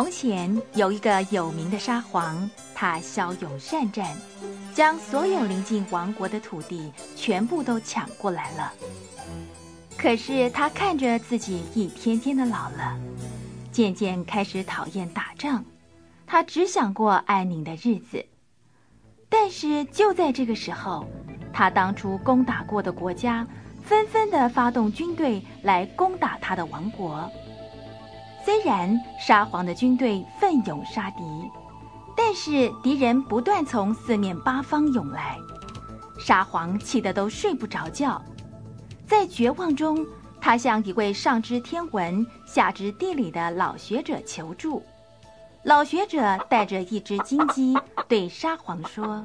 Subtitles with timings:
[0.00, 4.16] 从前有一个有名的沙皇，他骁勇善战，
[4.72, 8.72] 将所有临近王国的土地全部都抢过来了。
[9.98, 12.98] 可是他看着自己一天天的老了，
[13.70, 15.62] 渐渐开始讨厌打仗，
[16.26, 18.24] 他只想过安宁的日子。
[19.28, 21.04] 但是就在这个时候，
[21.52, 23.46] 他当初攻打过的国家，
[23.84, 27.30] 纷纷的发动军队来攻打他的王国。
[28.44, 31.22] 虽然沙皇的军队奋勇杀敌，
[32.16, 35.36] 但是敌人不断从四面八方涌来，
[36.18, 38.20] 沙皇气得都睡不着觉。
[39.06, 40.06] 在绝望中，
[40.40, 44.82] 他向一位上知天文、下知地理的老学者求助。
[45.64, 47.76] 老学者带着一只金鸡，
[48.08, 49.22] 对沙皇说：“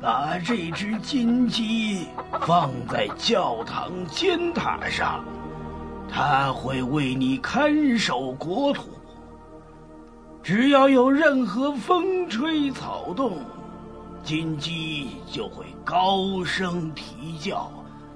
[0.00, 2.08] 把这只金鸡
[2.42, 5.24] 放在教堂尖塔上。”
[6.16, 8.84] 他会为你看守国土。
[10.44, 13.38] 只要有任何风吹草动，
[14.22, 17.68] 金鸡就会高声啼叫，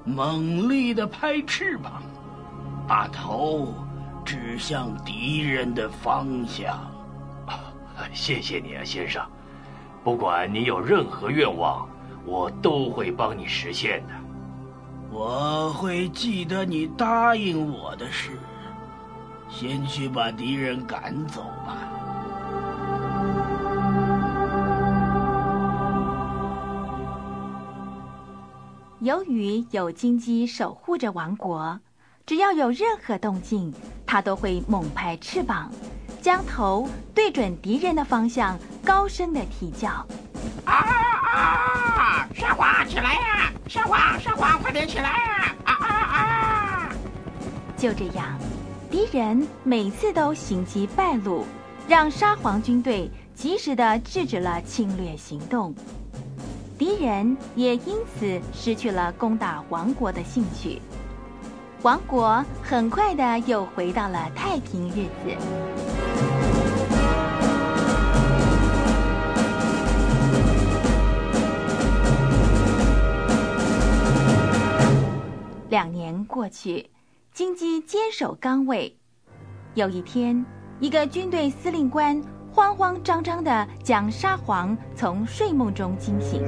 [0.04, 2.00] 猛力的拍翅膀，
[2.86, 3.74] 把头
[4.24, 6.78] 指向敌人的方向。
[8.14, 9.20] 谢谢你啊，先生。
[10.04, 11.88] 不管你有任何愿望，
[12.24, 14.14] 我都会帮你实现的。
[15.10, 18.38] 我会记得你答应我的事。
[19.50, 21.78] 先去把敌人赶走吧。
[29.00, 31.80] 由于有金鸡守护着王国，
[32.26, 33.72] 只要有任何动静，
[34.04, 35.70] 它都会猛拍翅膀，
[36.20, 39.88] 将头对准敌人的方向，高声的啼叫。
[40.66, 42.28] 啊啊！
[42.34, 43.52] 沙皇起来呀！
[43.68, 45.54] 沙皇，沙皇，快点起来啊！
[45.64, 46.90] 啊啊啊！
[47.76, 48.38] 就这样，
[48.90, 51.44] 敌人每次都行迹败露，
[51.86, 55.74] 让沙皇军队及时的制止了侵略行动，
[56.78, 60.80] 敌人也因此失去了攻打王国的兴趣，
[61.82, 65.87] 王国很快的又回到了太平日子。
[76.38, 76.88] 过去，
[77.34, 78.96] 金鸡坚守岗位。
[79.74, 80.46] 有一天，
[80.78, 82.22] 一个军队司令官
[82.52, 86.40] 慌慌张张的将沙皇从睡梦中惊醒。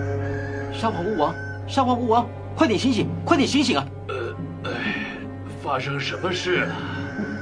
[0.72, 1.34] 沙皇吴王，
[1.66, 2.24] 沙皇吴王，
[2.54, 3.84] 快点醒醒，快点醒醒啊！
[4.06, 4.70] 呃，哎
[5.60, 6.76] 发生什么事了？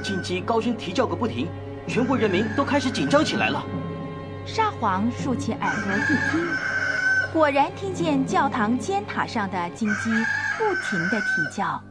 [0.01, 1.47] 金鸡高声啼叫个不停，
[1.87, 3.63] 全国人民都开始紧张起来了。
[4.43, 6.47] 沙皇竖起耳朵一听，
[7.31, 10.09] 果然听见教堂尖塔上的金鸡。
[10.59, 11.81] 不停的啼叫，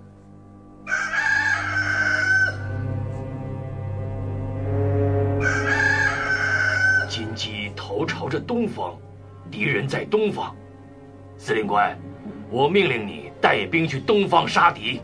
[7.98, 8.97] 头朝着东方，
[9.50, 10.54] 敌人在东方。
[11.36, 11.98] 司令官，
[12.48, 15.00] 我命令你带兵去东方杀敌。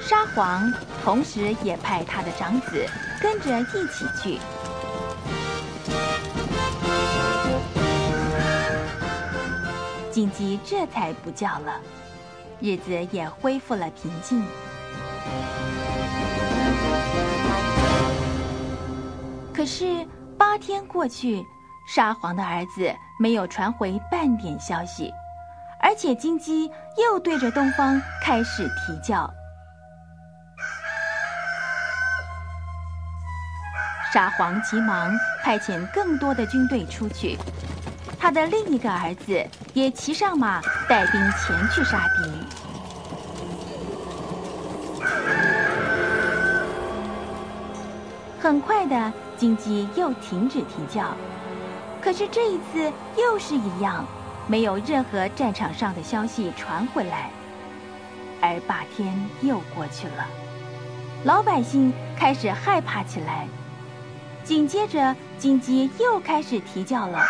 [0.00, 2.86] 沙皇同时也派他的长子
[3.20, 4.38] 跟着一起去。
[10.12, 11.80] 金鸡这才不叫了。
[12.60, 14.44] 日子也恢复了平静。
[19.52, 20.06] 可是
[20.38, 21.42] 八天过去，
[21.92, 25.12] 沙皇的儿子没有传回半点消息，
[25.80, 29.28] 而且金鸡又对着东方开始啼叫。
[34.12, 35.10] 沙皇急忙
[35.42, 37.36] 派遣更多的军队出去。
[38.20, 42.30] 他的另一个儿子也骑上马，带兵前去杀敌。
[48.40, 51.16] 很快的，金鸡又停止啼叫，
[52.00, 54.06] 可是这一次又是一样，
[54.46, 57.30] 没有任何战场上的消息传回来。
[58.40, 60.26] 而八天又过去了，
[61.24, 63.46] 老百姓开始害怕起来。
[64.42, 67.22] 紧接着，金鸡又开始啼叫了。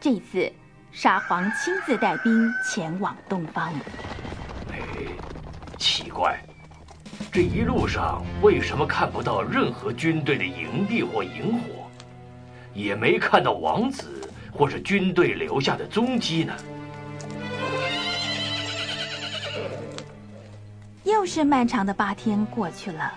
[0.00, 0.52] 这次，
[0.90, 3.72] 沙皇亲自带兵前往东方。
[4.72, 4.78] 哎，
[5.78, 6.38] 奇怪，
[7.36, 11.86] 这一路上为什么看不到任何军队的营地或营火，
[12.72, 16.54] 也没看到王子或是军队留下的踪迹呢？
[21.04, 23.12] 又是漫长的八天过去了，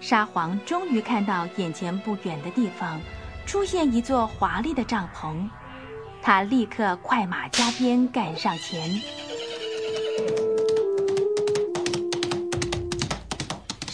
[0.00, 3.00] 沙皇终于看到眼前不远的地方
[3.46, 5.48] 出现一座华丽的帐篷。
[6.20, 9.00] 他立刻快马加鞭赶上前。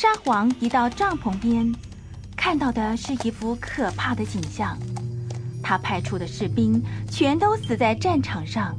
[0.02, 1.72] 沙皇一到帐篷边，
[2.36, 4.76] 看到的是一幅可怕的景象。
[5.62, 8.76] 他派出的士兵全都死在战场上，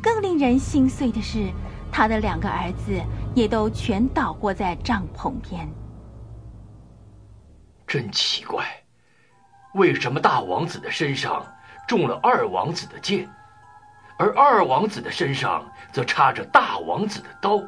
[0.00, 1.50] 更令人心碎的是，
[1.90, 3.02] 他的两个儿子
[3.34, 5.68] 也都全倒卧在帐篷边。
[7.84, 8.64] 真奇怪，
[9.72, 11.44] 为什么大王子的身上
[11.88, 13.28] 中了二王子的箭，
[14.16, 17.60] 而二王子的身上则插着大王子的刀？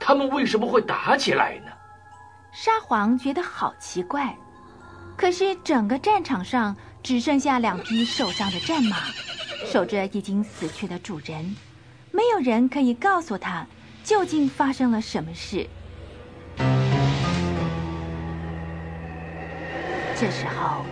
[0.00, 1.70] 他们为什么会打起来呢？
[2.52, 4.34] 沙皇觉得好奇怪，
[5.16, 8.96] 可是整个战场上只剩下两匹受伤的战马，
[9.66, 11.54] 守着已经死去的主人，
[12.10, 13.64] 没有人可以告诉他
[14.02, 15.68] 究竟发生了什么事。
[20.16, 20.84] 这时候，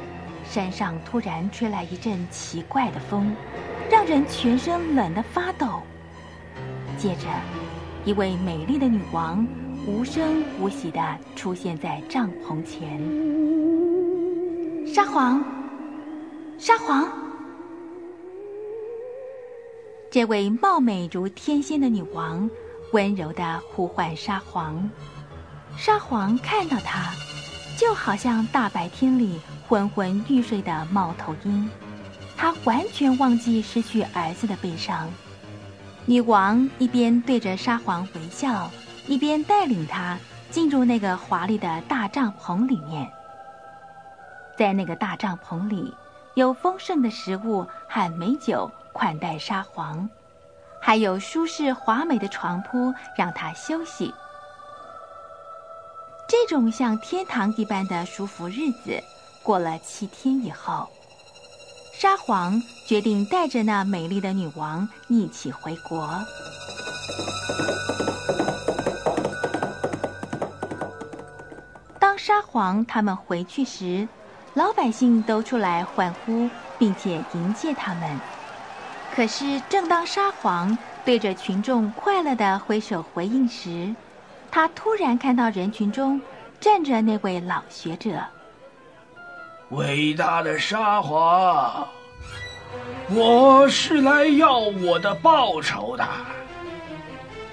[0.44, 3.34] 山上突然吹来一阵奇怪的风，
[3.90, 5.82] 让人全身冷得发抖。
[6.96, 7.26] 接着，
[8.04, 9.46] 一位美丽的女王
[9.86, 12.98] 无声无息地出现在帐篷前。
[14.86, 15.44] 沙皇，
[16.58, 17.06] 沙皇！
[20.10, 22.48] 这位貌美如天仙的女王
[22.92, 24.90] 温柔地呼唤沙皇。
[25.76, 27.12] 沙皇看到她，
[27.76, 31.68] 就好像大白天里昏昏欲睡的猫头鹰，
[32.36, 35.10] 他完全忘记失去儿子的悲伤。
[36.08, 38.70] 女王一边对着沙皇微笑，
[39.06, 40.18] 一边带领他
[40.50, 43.06] 进入那个华丽的大帐篷里面。
[44.56, 45.94] 在那个大帐篷里，
[46.32, 50.08] 有丰盛的食物和美酒款待沙皇，
[50.80, 54.14] 还有舒适华美的床铺让他休息。
[56.26, 58.98] 这种像天堂一般的舒服日子，
[59.42, 60.88] 过了七天以后。
[62.00, 66.08] 沙皇决定带着那美丽的女王一起回国。
[71.98, 74.06] 当沙皇他们回去时，
[74.54, 76.48] 老百姓都出来欢呼，
[76.78, 78.20] 并且迎接他们。
[79.12, 83.92] 可是，正当沙皇对着群众快乐的挥手回应时，
[84.52, 86.20] 他突然看到人群中
[86.60, 88.24] 站着那位老学者。
[89.70, 91.86] 伟大的沙皇，
[93.10, 96.08] 我是来要我的报酬的。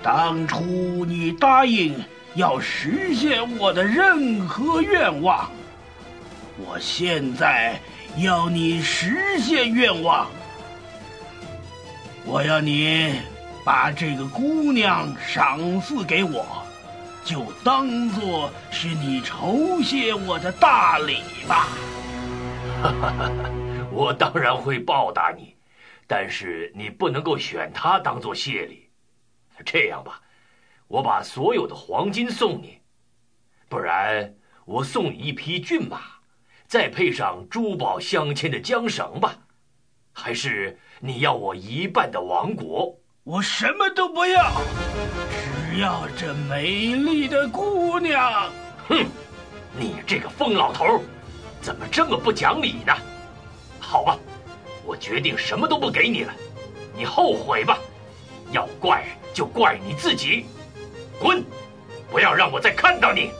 [0.02, 0.64] 当初
[1.06, 2.02] 你答应
[2.36, 5.52] 要实现我的任何愿望，
[6.58, 7.78] 我现在
[8.18, 10.28] 要你实现愿望。
[12.24, 13.14] 我要你
[13.66, 16.46] 把这个姑娘赏赐给我，
[17.26, 21.68] 就当做是你酬谢我的大礼吧。
[22.82, 23.42] 哈哈，
[23.92, 25.56] 我当然会报答你，
[26.08, 28.90] 但是你不能够选他当做谢礼。
[29.66, 30.22] 这样吧，
[30.88, 32.80] 我把所有的黄金送你，
[33.70, 34.36] 不然
[34.66, 36.00] 我送你一匹骏马，
[36.68, 39.38] 再配上珠宝镶嵌的缰绳吧。
[40.12, 42.98] 还是你要我一半的王国？
[43.24, 44.52] 我什么都不要，
[45.72, 48.52] 只要这美丽的姑娘。
[48.88, 49.06] 哼，
[49.78, 51.02] 你这个疯老头！
[51.66, 52.94] 怎么这么不讲理呢？
[53.80, 54.16] 好吧，
[54.86, 56.32] 我决定什么都不给你了，
[56.96, 57.80] 你后悔吧。
[58.52, 59.04] 要怪
[59.34, 60.46] 就怪你自己，
[61.20, 61.44] 滚！
[62.12, 63.32] 不要让我再看到你。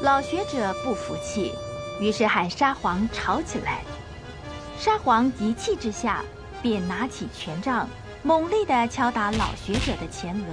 [0.00, 1.52] 老学者不服气，
[2.00, 3.84] 于是喊沙皇吵起来。
[4.76, 6.20] 沙皇一气之下，
[6.60, 7.88] 便拿起权杖，
[8.24, 10.52] 猛力地敲打老学者的前额。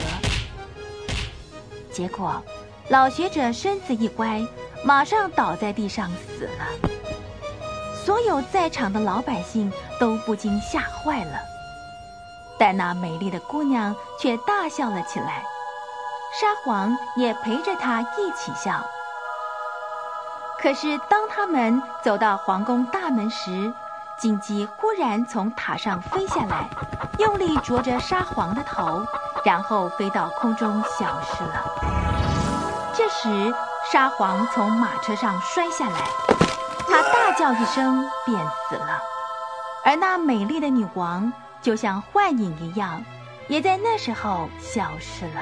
[1.91, 2.39] 结果，
[2.91, 4.45] 老学者身子一歪。
[4.83, 6.89] 马上倒在地上死了。
[7.93, 11.37] 所有在场的老百姓都不禁吓坏了，
[12.57, 15.43] 但那美丽的姑娘却大笑了起来。
[16.33, 18.83] 沙皇也陪着她一起笑。
[20.59, 23.71] 可是当他们走到皇宫大门时，
[24.19, 26.67] 金鸡忽然从塔上飞下来，
[27.19, 29.05] 用力啄着沙皇的头，
[29.45, 32.20] 然后飞到空中消失了。
[33.01, 33.51] 这时。
[33.91, 35.97] 沙皇从马车上摔下来，
[36.87, 38.37] 他大叫一声便
[38.69, 39.01] 死了，
[39.83, 43.03] 而那美丽的女王就像幻影一样，
[43.47, 45.41] 也在那时候消失了。